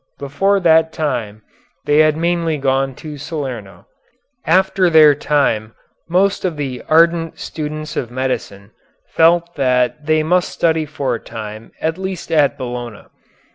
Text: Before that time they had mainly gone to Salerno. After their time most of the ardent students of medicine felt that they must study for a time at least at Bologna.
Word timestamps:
Before 0.17 0.59
that 0.59 0.91
time 0.91 1.43
they 1.85 1.99
had 1.99 2.17
mainly 2.17 2.57
gone 2.57 2.95
to 2.95 3.19
Salerno. 3.19 3.85
After 4.47 4.89
their 4.89 5.13
time 5.13 5.75
most 6.09 6.43
of 6.43 6.57
the 6.57 6.81
ardent 6.89 7.37
students 7.37 7.95
of 7.95 8.09
medicine 8.09 8.71
felt 9.13 9.53
that 9.57 10.07
they 10.07 10.23
must 10.23 10.49
study 10.49 10.87
for 10.87 11.13
a 11.13 11.19
time 11.19 11.71
at 11.79 11.99
least 11.99 12.31
at 12.31 12.57
Bologna. 12.57 13.09